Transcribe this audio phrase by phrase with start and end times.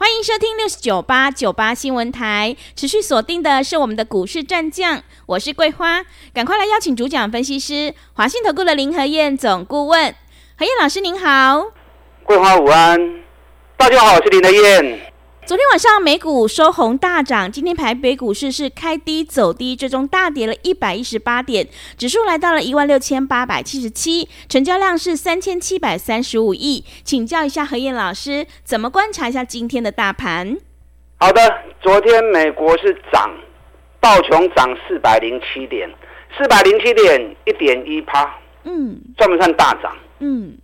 [0.00, 10.14] 欢迎收听六四九八九八新闻台，持续锁定的是我们的股市战将，我是桂花，赶快来邀请主讲分析师华信投顾的林和燕总顾问，
[10.56, 11.72] 何燕老师您好，
[12.22, 13.24] 桂花午安，
[13.76, 15.07] 大家好，我是林和燕。
[15.48, 21.66] 昨天晚上美股收红大涨，今天台北股市是开低走低，最终大跌了一百一十八点，
[21.96, 26.84] 指数来到了一万六千八百七十七，成交量是三千七百三十五亿。
[27.02, 30.58] 请教一下何燕老师，怎么观察一下今天的大盘？
[31.16, 31.40] 好的，
[31.80, 33.34] 昨天美国是涨，
[34.00, 35.88] 道琼涨四百零七点，
[36.36, 39.96] 四百零七点一点一趴，嗯，算不算大涨？
[40.18, 40.58] 嗯。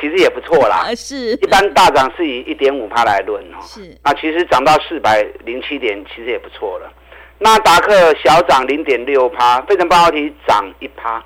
[0.00, 6.90] 其实也不错啦，是，一般大涨是以一点五趴来论哦，是，那其实涨到四百零七点，其实也不错了。
[7.38, 11.22] 纳达克小涨零点六趴，费城半导体涨一趴。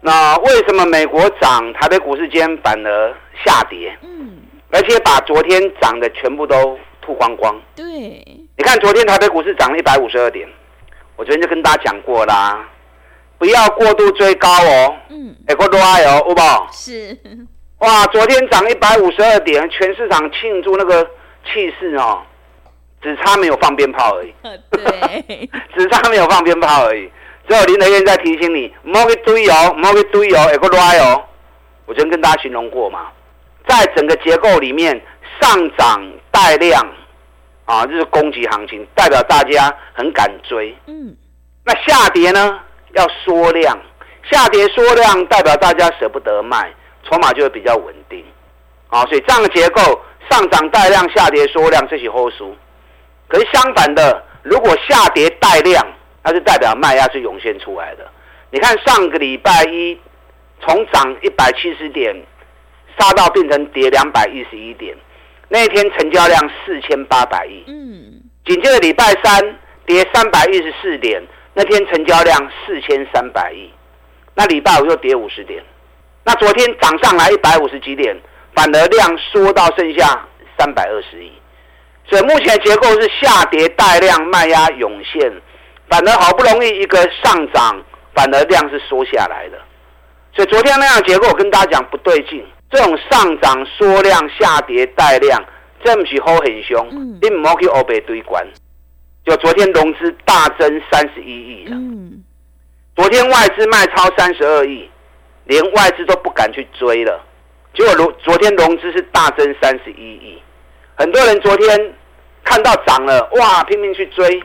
[0.00, 3.96] 那为什么美国涨，台北股市间反而下跌？
[4.02, 4.38] 嗯，
[4.70, 7.54] 而且把昨天涨的全部都吐光光。
[7.74, 7.84] 对，
[8.56, 10.48] 你看昨天台北股市涨了一百五十二点，
[11.16, 12.68] 我昨天就跟大家讲过啦，
[13.38, 14.96] 不要过度追高哦。
[15.10, 16.68] 嗯，哎，过度爱哦，好不好？
[16.72, 17.18] 是。
[17.78, 18.06] 哇！
[18.06, 21.04] 昨天涨一百五十二点，全市场庆祝那个
[21.44, 22.22] 气势哦，
[23.02, 24.34] 只差没有放鞭炮而已。
[24.70, 27.10] 对， 只差没有放鞭炮而已。
[27.46, 31.22] 只有林德燕在提醒你，莫去堆哦，莫去堆哦，一个来哦。
[31.84, 33.08] 我昨天跟大家形容过嘛，
[33.68, 35.00] 在整个结构里面，
[35.40, 36.82] 上涨带量
[37.66, 40.74] 啊，就是攻击行情，代表大家很敢追。
[40.86, 41.14] 嗯。
[41.62, 42.58] 那下跌呢，
[42.94, 43.78] 要缩量，
[44.30, 46.72] 下跌缩量代表大家舍不得卖。
[47.08, 48.24] 筹码就会比较稳定，
[48.88, 49.80] 啊，所以这样的结构，
[50.28, 52.54] 上涨带量，下跌缩量，这是后输。
[53.28, 55.86] 可是相反的，如果下跌带量，
[56.22, 58.06] 那就代表卖压是涌现出来的。
[58.50, 59.98] 你看上个礼拜一，
[60.60, 62.14] 从涨一百七十点，
[62.98, 64.96] 杀到变成跌两百一十一点，
[65.48, 67.64] 那一天成交量四千八百亿。
[67.66, 68.22] 嗯。
[68.44, 71.20] 紧接着礼拜三跌三百一十四点，
[71.54, 73.70] 那天成交量四千三百亿，
[74.34, 75.62] 那礼拜五又跌五十点。
[76.26, 78.20] 那昨天涨上来一百五十几点，
[78.52, 80.26] 反而量缩到剩下
[80.58, 81.30] 三百二十亿，
[82.04, 85.32] 所以目前结构是下跌带量卖压涌现，
[85.88, 87.80] 反而好不容易一个上涨，
[88.12, 89.58] 反而量是缩下来的，
[90.34, 95.40] 所以昨天那样结构我跟大家讲不对劲，这种上涨缩量下跌带量，
[95.84, 96.84] 这不是好很凶，
[97.22, 98.44] 你唔好去欧北堆关，
[99.24, 101.76] 就昨天融资大增三十一亿了，
[102.96, 104.90] 昨天外资卖超三十二亿。
[105.46, 107.24] 连外资都不敢去追了，
[107.72, 110.42] 结果昨昨天融资是大增三十一亿，
[110.96, 111.94] 很多人昨天
[112.44, 114.42] 看到涨了，哇，拼命去追。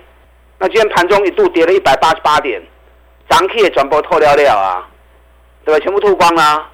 [0.59, 2.61] 那今天盘中一度跌了一百八十八点，
[3.27, 4.87] 涨起也转播透了了啊，
[5.65, 5.83] 对吧？
[5.83, 6.69] 全部吐光了。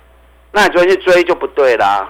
[0.52, 2.10] 那你昨天去追就不对啦。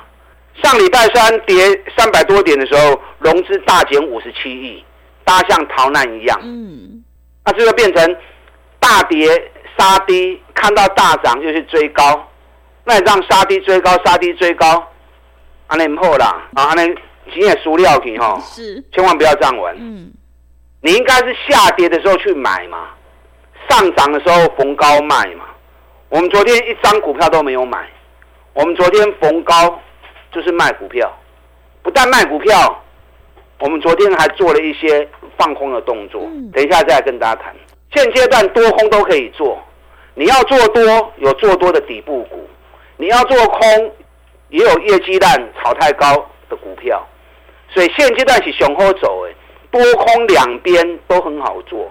[0.63, 1.55] 上礼拜三跌
[1.95, 4.83] 三百多点的时候，融资大减五十七亿，
[5.23, 6.39] 大家像逃难一样。
[6.41, 7.03] 嗯，
[7.45, 8.17] 那这就变成
[8.79, 9.51] 大跌。
[9.77, 12.27] 杀低看到大涨就去追高，
[12.83, 14.85] 那你让杀低追高，杀低追高，
[15.67, 16.95] 安尼唔好啦，啊，安尼
[17.31, 19.75] 钱也输料去吼，是，千万不要这样玩。
[19.77, 20.11] 嗯，
[20.81, 22.89] 你应该是下跌的时候去买嘛，
[23.69, 25.45] 上涨的时候逢高卖嘛。
[26.09, 27.85] 我们昨天一张股票都没有买，
[28.53, 29.79] 我们昨天逢高
[30.31, 31.11] 就是卖股票，
[31.83, 32.81] 不但卖股票，
[33.59, 35.07] 我们昨天还做了一些
[35.37, 36.21] 放空的动作，
[36.53, 37.53] 等一下再来跟大家谈。
[37.93, 39.61] 现阶段多空都可以做。
[40.19, 42.37] 你要做多，有做多的底部股；
[42.95, 43.91] 你要做空，
[44.49, 46.07] 也有业绩烂、炒太高
[46.49, 47.07] 的股票。
[47.69, 49.35] 所以现阶段是雄厚走，诶，
[49.69, 51.87] 多空两边都很好做。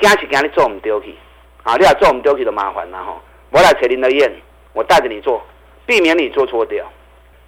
[0.00, 1.14] 惊是惊你做唔丢去，
[1.62, 3.18] 啊，你要做唔丢去就麻烦了哈。
[3.48, 4.30] 我来扯林德燕，
[4.74, 5.42] 我带着你做，
[5.86, 6.86] 避免你做错掉。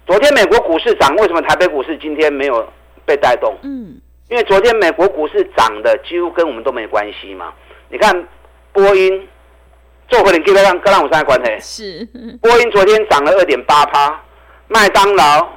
[0.07, 2.67] 昨天美国股市涨，为什么台北股市今天没有
[3.05, 3.55] 被带动？
[3.61, 7.53] 嗯，因为昨天美国股市涨的几乎跟我们都没关系嘛。
[7.89, 8.27] 你看
[8.71, 9.27] 波音。
[10.13, 14.21] 做回你跟让跟让我三个关系是，波音昨天涨了二点八趴，
[14.67, 15.49] 麦当劳、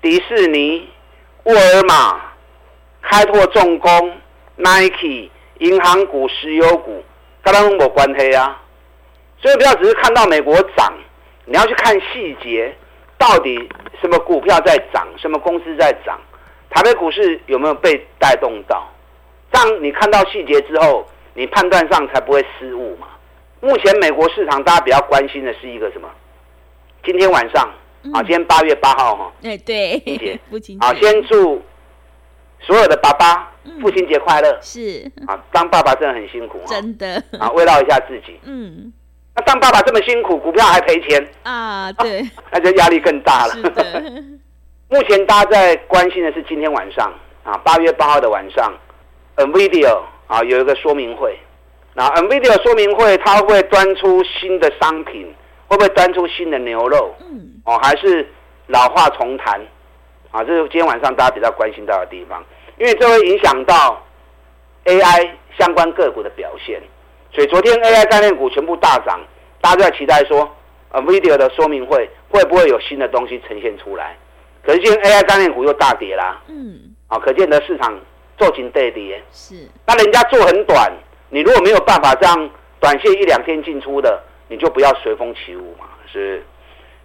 [0.00, 0.90] 迪士尼、
[1.44, 2.20] 沃尔玛、
[3.02, 4.18] 开拓重工、
[4.56, 7.04] Nike、银行股、石油股，
[7.44, 8.60] 跟他们有关系啊。
[9.40, 10.92] 所以不要只是看到美国涨，
[11.44, 12.74] 你要去看细节，
[13.16, 13.68] 到底
[14.00, 16.20] 什么股票在涨，什么公司在涨，
[16.68, 18.90] 台北股市有没有被带动到？
[19.52, 23.06] 当你看到细节之后，你判断上才不会失误嘛。
[23.62, 26.08] 目前美国市场大家比较关心的是一个什么？
[27.04, 27.72] 今天晚上、
[28.02, 30.02] 嗯、啊，今天八月八号哈，哎对，
[30.50, 31.62] 父亲节啊，先祝
[32.60, 34.58] 所有的爸爸父亲节快乐。
[34.60, 38.40] 是啊，当爸爸真的很辛苦，真的啊，慰劳一下自己。
[38.42, 38.92] 嗯，
[39.36, 41.92] 那当爸爸这么辛苦，股票还赔钱啊？
[41.92, 43.54] 对，啊、 那就压力更大了。
[44.90, 47.14] 目前大家在关心的是今天晚上
[47.44, 48.74] 啊，八月八号的晚上
[49.36, 51.38] ，NVIDIA 啊有一个说明会。
[51.94, 55.32] 那 NVIDIA 说明会，它会端出新的商品，
[55.66, 57.14] 会不会端出新的牛肉？
[57.20, 58.26] 嗯，哦，还是
[58.68, 59.60] 老话重谈？
[60.30, 62.42] 啊，这是今天晚上大家比较关心到的地方，
[62.78, 64.02] 因为这会影响到
[64.86, 66.80] AI 相关个股的表现。
[67.30, 69.20] 所以昨天 AI 概念股全部大涨，
[69.60, 70.50] 大家都在期待说
[70.92, 74.16] ，NVIDIA 的说明会会不会有新的东西呈现出来？
[74.64, 76.40] 可是今天 AI 概念股又大跌啦。
[76.48, 77.98] 嗯，啊，可见得市场
[78.38, 79.22] 做紧对跌。
[79.30, 80.90] 是，那人家做很短。
[81.34, 85.86] 你如果没有办法这样短线一两天进出的，你就不要随风起舞嘛。
[86.12, 86.44] 是，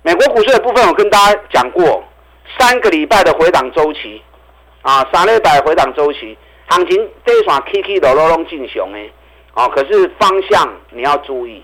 [0.01, 2.03] 美国股市的部分，我跟大家讲过，
[2.59, 4.21] 三个礼拜的回档周期，
[4.81, 9.09] 啊，三礼拜回档周期，行情这一段起起落落拢进熊诶，
[9.53, 11.63] 啊，可是方向你要注意。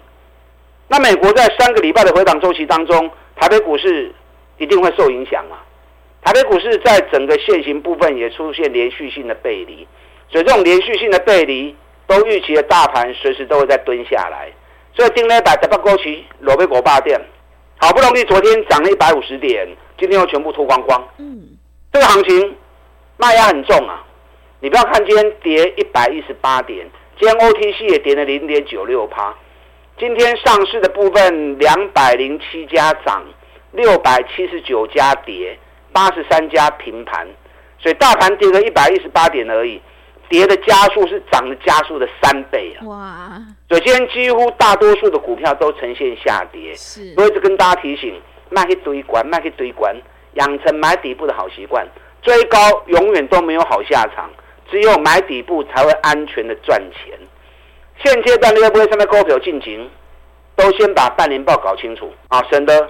[0.88, 4.16] 那美国在三个礼拜的回档周期当中，台北股市
[4.58, 5.58] 一定会受影响嘛？
[6.24, 9.86] 台北股市在整个线型部分也出现连续性的背离，
[10.30, 11.76] 所以这种连续性的背离。
[12.08, 14.52] 都预期的大盘随时都会再蹲下来，
[14.96, 17.20] 所以今天百十八过去，罗贝果霸店，
[17.78, 19.68] 好不容易昨天涨了一百五十点，
[19.98, 21.08] 今天又全部脱光光。
[21.18, 21.42] 嗯，
[21.92, 22.56] 这个行情
[23.18, 24.04] 卖压很重啊！
[24.60, 26.86] 你不要看今天跌一百一十八点，
[27.20, 29.34] 今天 OTC 也跌了零点九六趴。
[29.98, 33.24] 今天上市的部分两百零七家涨，
[33.72, 35.58] 六百七十九家跌，
[35.92, 37.28] 八十三家平盘，
[37.80, 39.82] 所以大盘跌了一百一十八点而已。
[40.34, 42.82] 跌的加速是涨的加速的三倍啊！
[42.88, 43.42] 哇！
[43.70, 46.74] 所以今天几乎大多数的股票都呈现下跌。
[46.74, 48.20] 是，所以就跟大家提醒，
[48.50, 49.96] 卖去堆关，卖去堆关，
[50.34, 51.88] 养成买底部的好习惯。
[52.24, 52.58] 追高
[52.88, 54.28] 永远都没有好下场，
[54.72, 57.16] 只有买底部才会安全的赚钱。
[58.04, 59.88] 现阶段你会不会上面股票进行，
[60.56, 62.90] 都先把半年报搞清楚啊，省得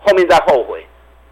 [0.00, 0.82] 后面再后悔，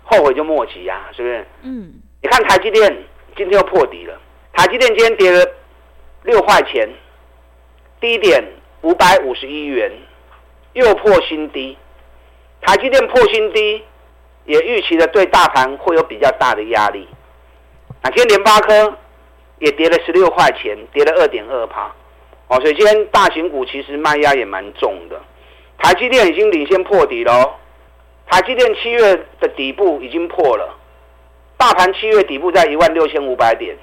[0.03, 1.47] 后悔就莫及呀，是不是？
[1.63, 1.95] 嗯。
[2.21, 2.95] 你看台积电
[3.35, 4.21] 今天又破底了。
[4.53, 5.45] 台积电今天跌了
[6.25, 6.89] 六块钱，
[8.01, 8.45] 低点
[8.83, 9.91] 五百五十一元，
[10.75, 11.77] 又破新低。
[12.61, 13.83] 台积电破新低，
[14.45, 17.09] 也预期的对大盘会有比较大的压力。
[18.03, 18.97] 那今天联发科
[19.59, 21.93] 也跌了十六块钱，跌了二点二趴。
[22.49, 25.21] 哦，所以今天大型股其实卖压也蛮重的。
[25.79, 27.55] 台积电已经领先破底喽，
[28.27, 30.79] 台积电七月的底部已经破了，
[31.57, 33.77] 大盘七月底部在一万六千五百点。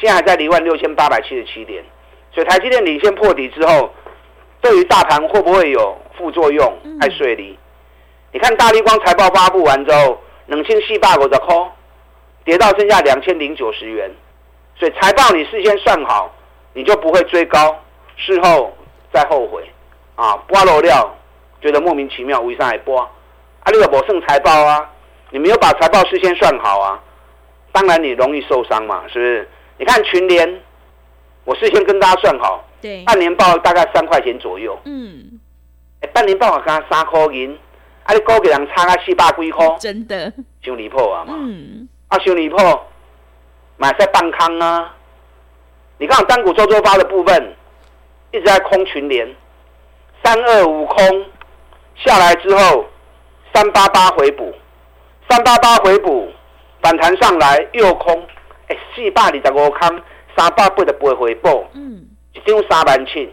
[0.00, 1.84] 现在还在一万六千八百七十七点，
[2.32, 3.92] 所以台积电领先破底之后，
[4.62, 6.72] 对于大盘会不会有副作用？
[6.98, 7.58] 太顺利。
[8.32, 11.54] 你看大立光财报发布完之后，两千四百五十块，
[12.44, 14.10] 跌到剩下两千零九十元。
[14.76, 16.34] 所以财报你事先算好，
[16.72, 17.76] 你就不会追高，
[18.16, 18.72] 事后
[19.12, 19.68] 再后悔
[20.16, 20.34] 啊！
[20.46, 21.14] 拨漏料，
[21.60, 22.98] 觉得莫名其妙，为啥还拨？
[22.98, 24.88] 啊，你有没剩财报啊？
[25.28, 26.98] 你没有把财报事先算好啊？
[27.72, 29.48] 当然你容易受伤嘛，是不是？
[29.80, 30.60] 你看群联，
[31.44, 34.78] 我事先跟大家算好，对，半年报大概三块钱左右。
[34.84, 35.40] 嗯，
[36.02, 37.58] 哎，半年报我刚刚三块银，
[38.04, 41.32] 啊，你高给人差个四百几块，真的，修离谱啊嘛。
[41.34, 42.58] 嗯，啊，修离谱，
[43.78, 44.94] 买在半康啊。
[45.96, 47.56] 你看单股周周发的部分
[48.32, 49.34] 一直在空群联，
[50.22, 51.24] 三二五空
[51.96, 52.84] 下来之后，
[53.54, 54.54] 三八八回补，
[55.30, 56.28] 三八八回补
[56.82, 58.26] 反弹上来又空。
[58.94, 60.02] 四百二十五空，
[60.36, 63.30] 三百八十八回报，嗯，一张三万七，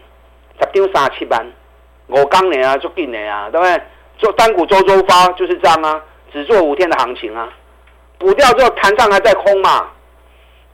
[0.60, 1.46] 十张三十七万，
[2.08, 3.82] 五天呢啊，足紧的啊，对不对？
[4.18, 6.02] 做单股周周发就是这样啊，
[6.32, 7.48] 只做五天的行情啊，
[8.18, 9.88] 补掉之后弹上来再空嘛。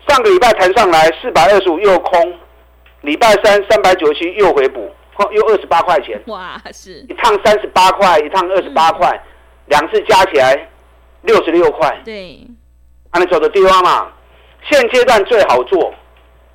[0.09, 2.39] 上个礼拜弹上来四百二十五又空，
[3.03, 4.91] 礼拜三三百九十七又回补，
[5.33, 6.21] 又二十八块钱。
[6.27, 9.23] 哇，是一趟三十八块，一趟二十八块，
[9.67, 10.69] 两、嗯、次加起来
[11.23, 12.01] 六十六块。
[12.05, 12.47] 对，
[13.13, 14.09] 那你走的地方嘛。
[14.71, 15.93] 现阶段最好做，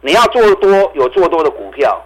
[0.02, 2.04] 你要做多有做多的股票，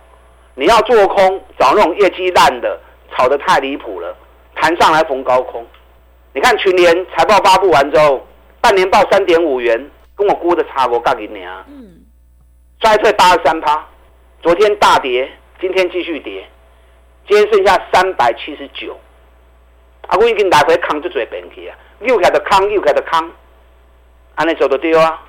[0.56, 2.80] 你要做空找那种业绩烂的，
[3.12, 4.16] 炒得太离谱了，
[4.56, 5.66] 弹上来逢高空。
[6.34, 8.26] 你看群联财报发布完之后，
[8.60, 11.64] 半年报三点五元，跟我估的差不多干给你啊。
[11.68, 12.02] 嗯。
[12.82, 13.88] 衰退八十三趴，
[14.42, 15.32] 昨天大跌，
[15.62, 16.46] 今天继续跌，
[17.28, 19.00] 今天剩下三百七十九。
[20.08, 23.32] 啊，我已经来回扛就嘴本去啊，又开的扛，又开的扛，
[24.36, 25.24] 安尼走得丢啊。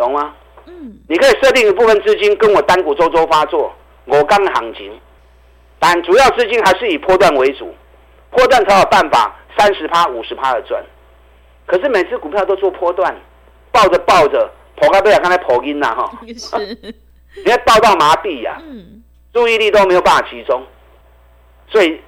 [0.00, 0.34] 懂吗？
[0.66, 3.72] 嗯，你可以设定一部分资金跟我单股周周发作，
[4.04, 5.00] 我刚行情，
[5.78, 7.74] 但主要资金还是以波段为主，
[8.30, 10.84] 波段才有办法三十趴、五十趴的赚。
[11.66, 13.14] 可是每次股票都做波段，
[13.72, 18.62] 抱着抱着，跑开不了，刚才跑音了哈， 你看抱到麻痹呀、啊，
[19.32, 20.62] 注意力都没有办法集中，
[21.68, 22.00] 所以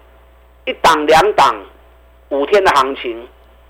[0.67, 1.55] 一档两档
[2.31, 3.27] 五天的行情，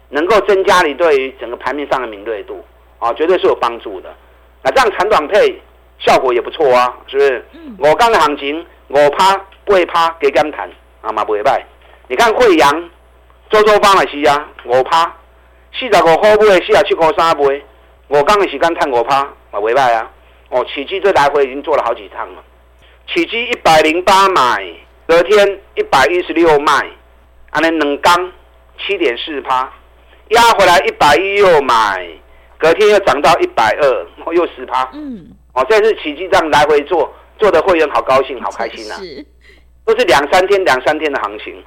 [0.09, 2.65] 能够增加你对于整个盘面上的敏锐度
[3.03, 4.15] 啊，绝对是有帮助的。
[4.63, 5.61] 那这样长短配
[5.99, 7.45] 效果也不错啊，是不是？
[7.79, 11.65] 五刚的行情五趴八趴给他们谈啊嘛不会败。
[12.07, 12.91] 你看惠阳
[13.51, 15.13] 周周方也是啊，五趴
[15.73, 17.63] 四十五块买，四十七块三买，
[18.09, 20.09] 五刚的时间赚五趴嘛不会败啊。
[20.51, 22.45] 哦，起基这来回已经做了好几趟了。
[23.13, 24.65] 起基一百零八买，
[25.09, 26.87] 隔天一百一十六卖，
[27.51, 28.33] 安尼两刚
[28.79, 29.73] 七点四趴，
[30.29, 32.07] 压回来一百一又买，
[32.63, 34.89] 隔天又涨到一百二，又十趴。
[34.93, 38.95] 嗯，哦，这是奇迹这样来回做，做的会员好高兴，好开心啊！
[38.99, 39.27] 是，
[39.85, 41.61] 都是两三天两三天的行情。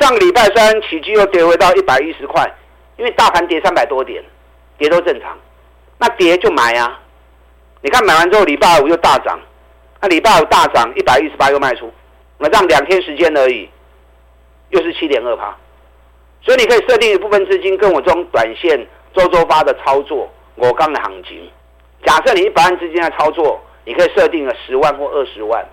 [0.00, 2.50] 上个礼拜三奇迹又跌回到一百一十块，
[2.96, 4.24] 因为大盘跌三百多点，
[4.78, 5.38] 跌都正常，
[5.98, 6.98] 那跌就买啊。
[7.82, 9.38] 你看买完之后，礼拜五又大涨，
[10.00, 11.92] 那礼拜五大涨一百一十八又卖出，
[12.38, 13.68] 那这样两天时间而已，
[14.70, 15.54] 又是七点二趴。
[16.40, 21.50] 所以你可以设定一部分资金跟我这种短线周周发的操作，我刚的行情。
[22.04, 25.64] 假设你一百万资金的操作，你可以设定了十万或二十万，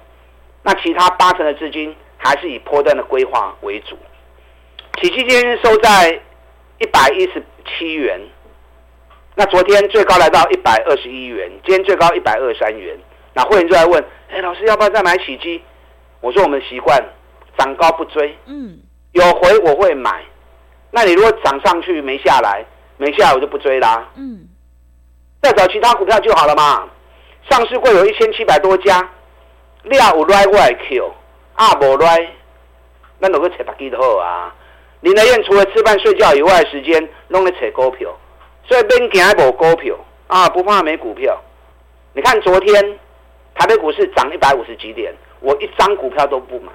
[0.64, 3.98] 那其他八成的资金还是以波段的规划为主。
[5.02, 6.22] 起基今天收在
[6.80, 8.20] 一百一十七元。
[9.36, 12.98] 那昨天最高来到一百二十一元，今天最高一百二十三元。
[13.34, 15.62] 那会员就来问：哎，老师要不要再买起基？
[16.20, 17.02] 我说我们习惯
[17.58, 18.78] 涨高不追，嗯，
[19.14, 20.22] 有回我会买。
[20.92, 22.66] 那你如果涨上去没下来，
[23.00, 24.46] 没下来我就不追啦，嗯，
[25.42, 26.84] 再找其他股票就好了嘛。
[27.50, 29.10] 上市柜有一千七百多家，
[29.84, 31.14] 你有来我来 Q，
[31.56, 32.30] 啊无来，
[33.20, 34.54] 那哪个扯白鸡的好啊？
[35.00, 38.14] 林德燕除了吃饭睡觉以外的时间，拢在扯股票。
[38.68, 39.96] 所以边行还无股票
[40.28, 41.42] 啊，不怕没股票。
[42.12, 43.00] 你看昨天
[43.56, 46.72] 台北股市涨一百五十几点，我一张股票都不买。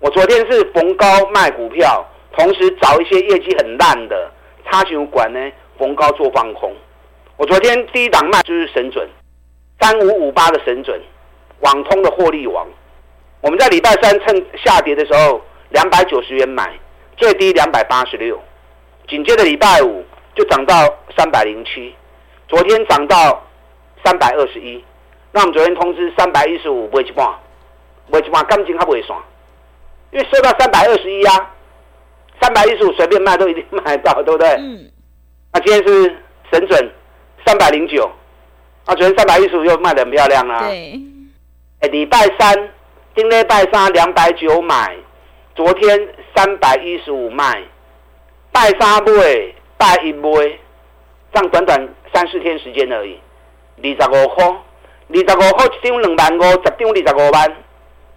[0.00, 2.04] 我昨天是逢高卖股票，
[2.36, 4.30] 同时找一些业绩很烂的
[4.70, 6.72] 差球管呢，逢高做放空。
[7.36, 9.08] 我昨天第一档卖就是神准，
[9.80, 11.00] 三五五八的神准，
[11.60, 12.66] 网通的获利王。
[13.40, 16.78] 我们在礼拜三趁下跌的时候，两百九十元买，
[17.16, 18.40] 最低两百八十六，
[19.08, 20.04] 紧接着礼拜五。
[20.32, 20.74] 就涨到
[21.16, 21.92] 三百零七，
[22.46, 23.42] 昨天涨到
[24.04, 24.82] 三百二十一，
[25.32, 27.28] 那我们昨天通知三百一十五不会去半，
[28.06, 29.20] 不会去半，感情还不会爽，
[30.12, 31.52] 因为收到三百二十一啊，
[32.40, 34.48] 三百一十五随便卖都一定卖到，对不对？
[34.58, 34.90] 嗯。
[35.52, 36.16] 那今天是
[36.52, 36.90] 神准
[37.46, 38.10] 三百零九，
[38.86, 40.68] 啊，昨天三百一十五又卖的很漂亮啊。
[40.68, 41.00] 对。
[41.80, 42.54] 哎，礼拜三，
[43.14, 44.96] 今天礼拜三两百九买，
[45.54, 47.62] 昨天三百一十五卖，
[48.52, 49.54] 拜三买。
[49.80, 50.30] 拜一买，
[51.32, 53.18] 这样短短三四天时间而已，
[53.78, 57.50] 二十五块，二十五块一张两万五，十张二十五万，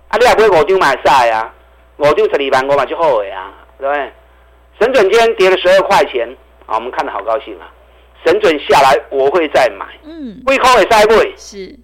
[0.10, 1.54] 啊，你也买五张买晒啊，
[1.96, 4.12] 五张十二万五嘛就好了呀，对不对？
[4.80, 6.28] 神准今天跌了十二块钱，
[6.66, 7.72] 啊，我们看的好高兴啊！
[8.26, 11.78] 神准下来我会再买，嗯，会空也再会，是，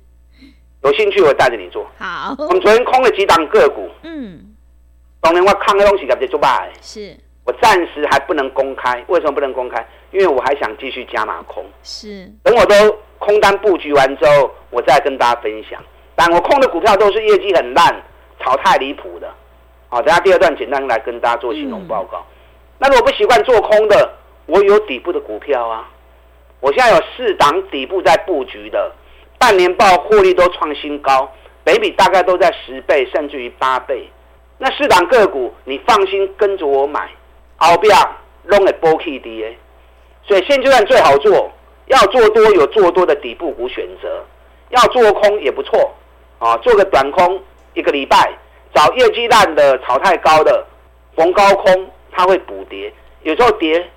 [0.84, 1.86] 有兴趣我带着你做。
[1.98, 4.56] 好，我们昨天空了几档个股，嗯，
[5.22, 7.16] 当然我看的东西特别做卖，是。
[7.46, 9.84] 我暂时还不能公开，为什么不能公开？
[10.12, 11.66] 因为我还想继续加码空。
[11.82, 12.76] 是，等我都
[13.18, 15.84] 空单布局完之后，我再跟大家分享。
[16.16, 18.04] 但我空的股票都是业绩很烂、
[18.40, 19.34] 炒太离谱的。
[19.90, 22.20] 好，等下第二段简单来跟大家做形容报告。
[22.20, 22.26] 嗯、
[22.80, 24.14] 那如果不习惯做空的，
[24.46, 25.90] 我有底部的股票啊。
[26.60, 28.92] 我现在有四档底部在布局的，
[29.38, 31.32] 半年报获利都创新高，
[31.64, 34.08] 北比大概都在十倍甚至于八倍。
[34.58, 37.10] 那四档个股，你放心跟着我买。
[37.58, 37.94] 后边
[38.44, 39.58] 拢会波起的，
[40.24, 41.52] 所以现阶段最好做，
[41.88, 44.24] 要做多有做多的底部股选择，
[44.70, 45.92] 要做空也不错
[46.40, 47.42] 啊，做个短空
[47.74, 48.32] 一个礼拜，
[48.74, 50.66] 找业绩烂的、炒太高的
[51.16, 53.90] 逢高空，它会补跌，有时候跌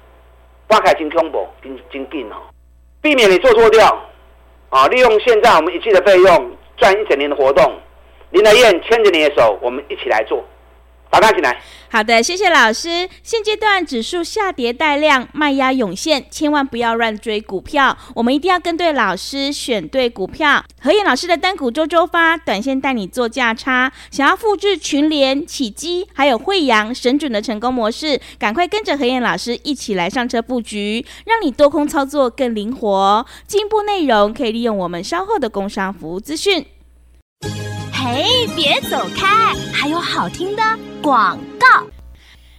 [0.68, 2.36] 挖开金空博金金锭哦，
[3.00, 4.02] 避免你做错掉。
[4.70, 7.74] 啊，利用现在我们一季的费用赚一整年的活动，
[8.30, 10.42] 林德燕牵着你的手，我们一起来做。
[11.12, 11.60] 打开进来。
[11.90, 13.06] 好的，谢谢老师。
[13.22, 17.94] 现阶段指数下跌带量，卖压涌现，千万不要乱追股票。
[18.14, 20.64] 我们一定要跟对老师，选对股票。
[20.80, 23.92] 何燕老师的单股周周发，短线带你做价差。
[24.10, 33.26] 想要复制群联、起基还有惠阳、神准的成功模式，赶快跟着何燕老师一起来上车布局，让你多空操作更灵活。
[33.46, 36.64] 进一步内容可以利用我们稍后的工商服务资讯。
[38.04, 40.62] 嘿，别走开，还有好听的
[41.00, 41.86] 广告。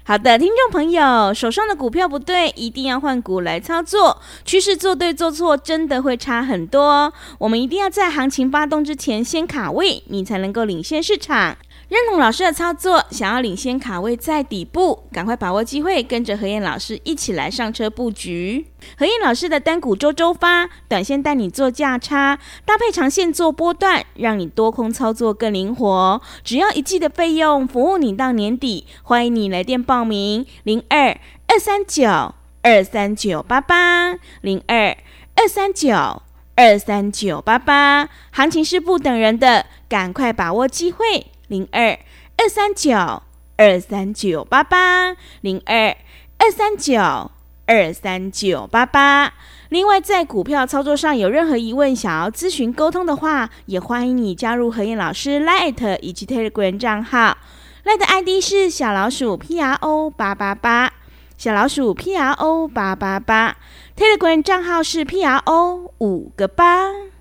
[0.05, 4.21] 好的，听众朋友，手上的股票不对，一定要换股来操作。
[4.45, 7.11] 趋势做对做错，真的会差很多。
[7.39, 11.57] 我们一定要在行情发动之前先卡位，你才能够领先市场。
[11.93, 18.65] 认同老师的操作，想要领先卡位在底部，赶快把握机会，跟着何燕老师一起来上车布局。
[18.97, 26.19] 何燕老师的单股周周发，短线带你做价差，搭配长线做波段，让你多空操作更灵活。
[26.43, 28.87] 只要一季的费用，服务你到年底。
[29.03, 32.33] 欢迎你来电报名：零二二三九
[32.63, 34.97] 二三九八八零二
[35.35, 36.23] 二三九
[36.55, 38.09] 二三九八八。
[38.31, 41.27] 行情是不等人的，赶快把握机会。
[41.53, 41.99] 零二
[42.35, 43.21] 二三九
[43.57, 45.95] 二三九八八，零二
[46.39, 47.29] 二三九
[47.67, 49.31] 二三九八八。
[49.69, 57.37] 另外，在股票操作上有任何疑问，想要咨询沟通的话，也欢迎你加入何燕老师 Light 以及 Telegram 账号。
[57.85, 60.91] Light ID 是小老鼠 P R O 八八八，
[61.37, 63.55] 小老鼠 P R O 八八八。
[63.95, 67.12] Telegram 账号是 P R O 五个八。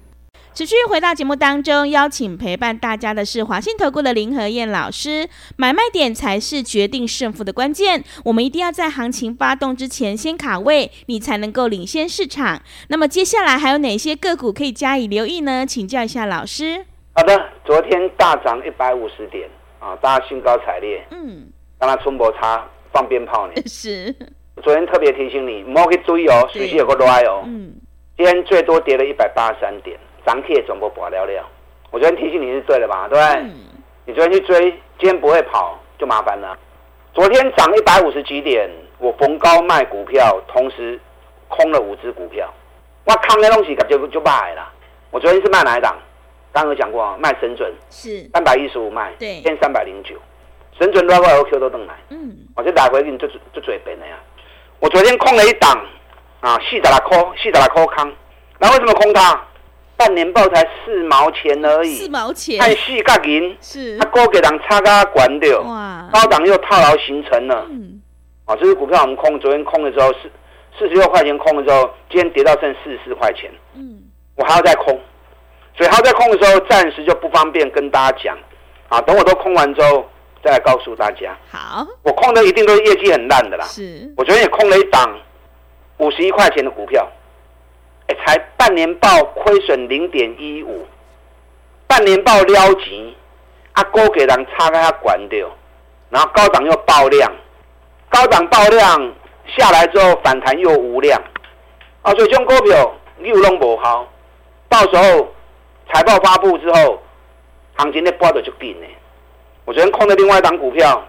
[0.55, 5.27] 持续回到节目当中，邀请陪伴大家的是华信投顾的林和燕老师。
[5.57, 12.61] 买卖点才是决定胜负的关键，我们一定要在行情发动之前先卡位，你才能够领先市场。
[12.89, 15.65] 那么接下来还有哪些个股可以加以留意呢？
[15.65, 16.85] 请教一下老师。
[17.15, 21.03] 好的，昨天大涨一百五十点啊，大家兴高采烈。
[21.13, 21.49] 嗯，
[21.81, 23.55] 让他春博差放鞭炮呢。
[23.65, 24.15] 是。
[24.63, 27.43] 昨天特别提醒你，莫去追哦，随时有个来哦。
[27.47, 27.73] 嗯。
[28.19, 29.99] 今天最多跌了一百八十三点。
[30.25, 31.49] 涨铁全部拔了了，
[31.91, 33.09] 我昨天提醒你是对的吧？
[33.09, 33.43] 对不对？
[33.43, 33.55] 嗯、
[34.07, 36.57] 你昨天去追，今天不会跑就麻烦了。
[37.13, 40.99] 昨天涨一百五十几点，我逢高卖股票，同时
[41.49, 42.53] 空了五只股票。
[43.05, 44.73] 我空的东西就就卖了。
[45.11, 45.97] 我昨天是卖哪一档？
[46.53, 50.15] 刚刚有讲过啊，卖神准是三百一十五卖，对，现三百零九。
[50.79, 54.17] 神准拉过来 Q 都登来，嗯，我就打回给你就就嘴笨了呀。
[54.79, 55.71] 我昨天空了一档
[56.41, 58.13] 啊，四十六块，四十六块空。
[58.59, 59.45] 那为什么空它？
[59.97, 68.01] 半年报才四毛钱而已，四毛钱，太细个银，是，他高给人差价管掉，哇，高档又套牢形成了，嗯，
[68.45, 70.31] 啊，这支股票我们空，昨天空的时候是
[70.77, 74.03] 四十六块钱空的时候，今天跌到剩四十四块钱，嗯，
[74.35, 74.99] 我还要再空，
[75.77, 78.37] 所以还要再空的时候，暂时就不方便跟大家讲，
[78.89, 80.05] 啊，等我都空完之后
[80.43, 81.37] 再来告诉大家。
[81.49, 85.17] 好，我空的一定都是业绩很烂的啦，是，我昨天也空了一档
[85.99, 87.07] 五十一块钱的股票。
[88.25, 90.87] 才半年报亏损零点一五，
[91.87, 93.17] 半年报撩急，
[93.73, 95.49] 阿哥给人差开他管掉，
[96.11, 97.33] 然后高档又爆量，
[98.09, 99.13] 高档爆量
[99.57, 101.21] 下来之后反弹又无量，
[102.03, 104.07] 啊，所以这种股票又弄不好，
[104.69, 105.33] 到时候
[105.93, 107.03] 财报发布之后，
[107.77, 108.87] 行情的波的就变了。
[109.65, 111.03] 我昨天空的另外一档股票，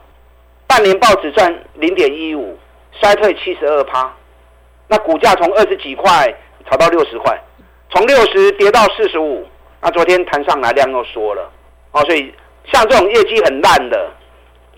[0.68, 2.58] 半年报只赚零点一五，
[3.00, 4.12] 衰退七十二趴，
[4.88, 6.34] 那股价从二十几块。
[6.69, 7.38] 炒到六十块，
[7.91, 9.45] 从六十跌到四十五，
[9.82, 11.52] 那昨天弹上来量又缩了，
[11.91, 12.34] 哦，所以
[12.71, 14.10] 像这种业绩很烂的、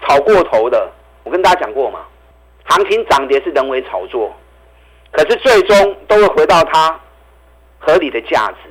[0.02, 0.92] 炒过头的，
[1.24, 2.00] 我跟大家讲过嘛，
[2.64, 4.34] 行情涨跌是人为炒作，
[5.12, 7.00] 可是最终都会回到它
[7.80, 8.70] 合理的价值。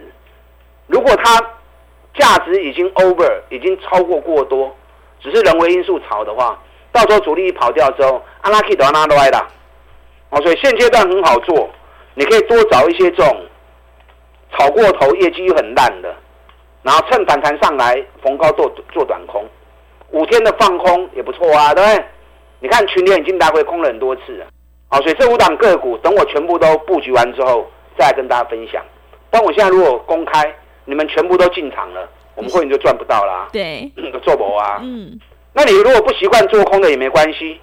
[0.86, 1.40] 如果它
[2.18, 4.74] 价值已经 over，已经超过过多，
[5.20, 6.58] 只是人为因素炒的话，
[6.92, 9.38] 到时候主力跑掉之后，阿拉 K 都要拿来的，
[10.30, 11.70] 哦，所以现阶段很好做。
[12.14, 13.46] 你可以多找一些这种
[14.56, 16.14] 炒过头、业绩又很烂的，
[16.82, 19.44] 然后趁反弹上来逢高做做短空，
[20.10, 22.04] 五天的放空也不错啊，对不对？
[22.60, 24.46] 你看群联已经来回空了很多次了，
[24.88, 27.66] 好，所以这五档个股等我全部都布局完之后，
[27.98, 28.80] 再来跟大家分享。
[29.28, 33.48] 但我现在如果公开，你们全部都进场了，我们会员就赚不到啦。
[33.52, 33.90] 对，
[34.22, 34.78] 做不啊。
[34.82, 35.18] 嗯，
[35.52, 37.60] 那你如果不习惯做空的也没关系，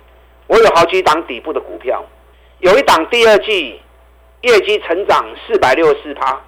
[0.47, 2.03] 我有好几档底部的股票，
[2.59, 3.79] 有一档第二季。
[4.41, 6.39] 业绩成长四百六十四趴，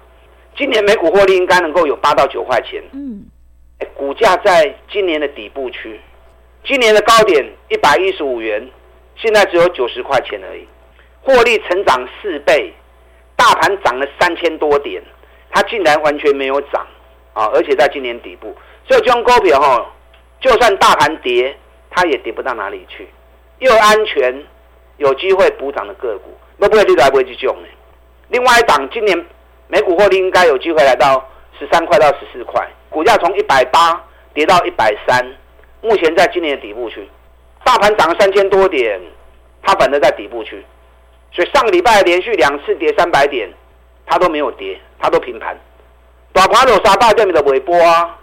[0.56, 2.82] 今年每股获利应该能够有八到九块钱。
[2.92, 3.24] 嗯，
[3.94, 6.00] 股价在今年的底部区，
[6.64, 8.68] 今年的高点一百一十五元，
[9.16, 10.66] 现在只有九十块钱而已，
[11.22, 12.72] 获利成长四倍，
[13.36, 15.00] 大盘涨了三千多点，
[15.50, 16.84] 它竟然完全没有涨
[17.32, 17.46] 啊！
[17.54, 18.54] 而且在今年底部，
[18.88, 19.86] 所以这种股票哈，
[20.40, 21.56] 就算大盘跌，
[21.90, 23.08] 它也跌不到哪里去，
[23.60, 24.44] 又安全，
[24.96, 27.68] 有机会补涨的个股，那不会你来不会去救呢？
[28.34, 29.16] 另外一档今年
[29.68, 31.24] 每股获利应该有机会来到
[31.56, 35.24] 十三块到十四块，股价从一百八跌到一百三，
[35.80, 37.08] 目前在今年的底部区，
[37.62, 39.00] 大盘涨了三千多点，
[39.62, 40.60] 它反正在底部区，
[41.30, 43.48] 所以上个礼拜连续两次跌三百点，
[44.04, 45.56] 它都没有跌，它都平盘，
[46.32, 48.18] 大盘落三百点的尾波啊，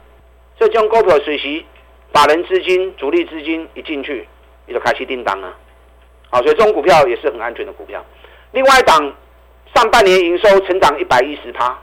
[0.57, 1.63] 所以这种股票随时
[2.11, 4.27] 法人资金、主力资金一进去，
[4.65, 5.55] 你就开始叮当了。
[6.29, 8.03] 好，所以这种股票也是很安全的股票。
[8.51, 9.13] 另外一档
[9.73, 11.77] 上半年营收成长一百一十趴，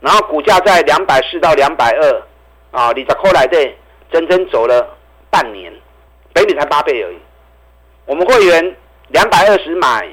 [0.00, 2.22] 然后股价在两百四到两百二，
[2.70, 3.56] 啊，你在后来的
[4.12, 4.96] 整整走了
[5.30, 5.72] 半年，
[6.32, 7.18] 北比才八倍而已。
[8.06, 8.76] 我们会员
[9.08, 10.08] 两百二十买，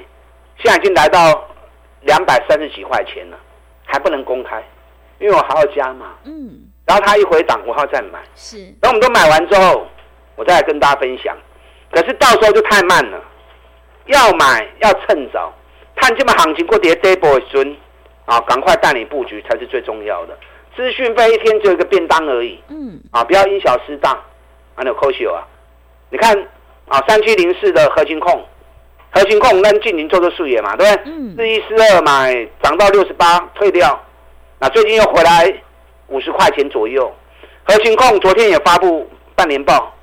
[0.58, 1.48] 现在已经来到
[2.02, 3.38] 两百三十几块钱了，
[3.86, 4.64] 还不能公开，
[5.20, 6.16] 因为我还要加嘛。
[6.26, 6.64] 嗯。
[6.86, 8.20] 然后它一回档，我还要再买。
[8.36, 8.58] 是。
[8.82, 9.86] 等我们都买完之后，
[10.36, 11.36] 我再来跟大家分享。
[11.92, 13.22] 可是到时候就太慢了，
[14.06, 15.54] 要买要趁早，
[15.98, 17.76] 看这么行情过跌跌波顺
[18.26, 20.38] 啊，赶快带你布局才是最重要的。
[20.76, 22.58] 资讯费一天只有一个便当而已。
[22.70, 23.00] 嗯。
[23.12, 24.18] 啊，不要因小失大，
[24.76, 25.44] 还有扣秀啊！
[26.10, 26.48] 你看。
[26.88, 28.48] 啊，三七零四的核心控，
[29.12, 31.04] 核心控跟近零做做数也嘛，对不对？
[31.12, 31.36] 嗯。
[31.36, 34.02] 四一四二买涨到六十八，退掉，
[34.58, 35.54] 那最近又回来
[36.08, 37.14] 五十块钱左右。
[37.66, 39.06] 核心控昨天也发布
[39.36, 39.94] 半年报，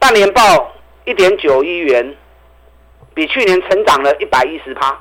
[0.00, 2.16] 半年报一点九亿元，
[3.14, 5.00] 比去年成长了一百一十趴。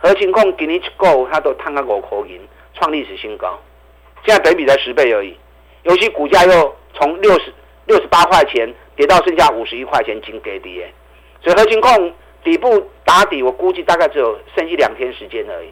[0.00, 2.40] 合勤控给你一购，它都探个五块银，
[2.74, 3.58] 创历史新高。
[4.24, 5.36] 现在本比才十倍而已，
[5.84, 7.54] 尤其股价又从六十
[7.86, 8.74] 六十八块钱。
[8.96, 10.92] 跌到剩下五十一块钱，金给跌，
[11.42, 12.12] 所以合勤控
[12.44, 15.68] 底部打底，我估计大概只有剩一两天时间而已。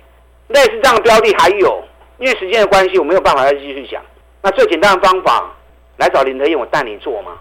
[0.46, 1.84] 类似这样的标的还有，
[2.16, 4.02] 因为时间的关系，我没有办法再继续讲。
[4.40, 5.54] 那最简单的方法，
[5.98, 7.38] 来找林德燕，我带你做嘛。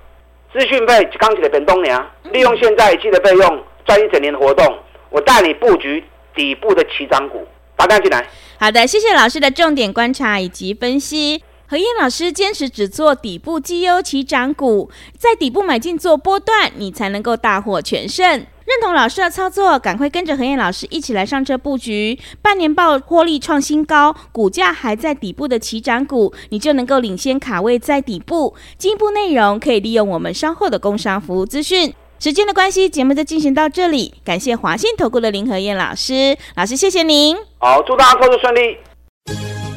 [0.52, 4.78] 资讯费刚起的本东娘，利用现在一季的费用赚一整年的活动，
[5.10, 6.04] 我带你布局
[6.38, 7.40] 底部的起涨股，
[7.76, 8.26] 打电进来。
[8.60, 11.44] 好的，谢谢老师的重点观察以及分析。
[11.70, 18.46] 何燕老师坚持只做底部绩优起涨股，在底部买进做波段，你才能够大获全胜。
[18.66, 22.18] 认同老师的操作，赶快跟着何燕老师一起来上车布局。
[22.42, 28.56] 半年报获利创新高，股价还在底部的起涨股，你就能够领先卡位在底部。
[28.78, 31.94] 进一步内容可以利用我们稍后的工商服务资讯。
[32.20, 34.14] 时间的关系，节目就进行到这里。
[34.26, 37.38] 感谢华信投顾的林和燕老师，老师谢谢您。
[37.60, 38.78] 好，祝大家操作顺利。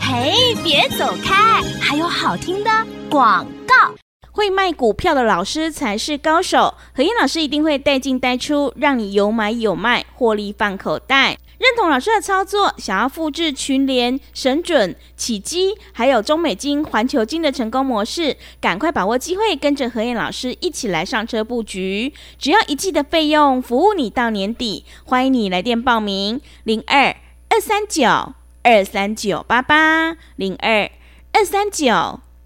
[0.00, 1.60] 嘿，别走开！
[1.80, 2.70] 还有好听的
[3.10, 3.94] 广告。
[4.32, 6.72] 会卖股票的老师才是高手。
[6.96, 11.36] 何燕老师一定会带进带出，让你有买有卖，获利放口袋。
[11.60, 22.12] 认同老师的操作，想要复制群联、神准、启基，还有中美金、环球金的成功模式，赶快把握机会，跟着何燕老师一起来上车布局。
[22.38, 24.84] 只要一季的费用，服务你到年底。
[25.04, 27.14] 欢迎你来电报名：零二
[27.50, 28.34] 二三九。
[28.62, 30.90] 二三九八八零二
[31.32, 32.20] 二三九